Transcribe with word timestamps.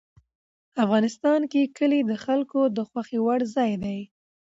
افغانستان 0.83 1.41
کې 1.51 1.71
کلي 1.77 1.99
د 2.05 2.11
خلکو 2.25 2.59
د 2.75 2.77
خوښې 2.89 3.19
وړ 3.25 3.39
ځای 3.55 3.71
دی. 3.83 3.99